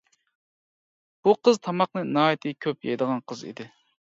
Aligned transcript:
بۇ 1.27 1.33
قىز 1.47 1.61
تاماقنى 1.67 2.03
ناھايىتى 2.15 2.55
كۆپ 2.67 2.89
يەيدىغان 2.89 3.23
قىز 3.33 3.47
ئىدى. 3.53 3.69